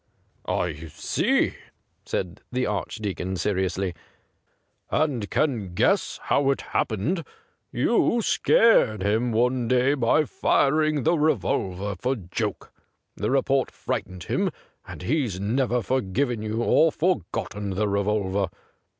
[0.63, 1.53] 'I see,'
[2.07, 3.93] said the Archdeacon seriously,'
[4.89, 7.23] and can guess how it happened.
[7.71, 12.73] You scared him one day by firing the revolver for joke;
[13.15, 14.49] the report frightened him,
[14.87, 18.47] and he's 176 THE GRAY CAT never forgiven you or forgotten the revolver.